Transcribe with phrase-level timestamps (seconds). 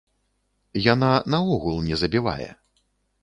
[0.93, 2.49] Яна наогул не забівае.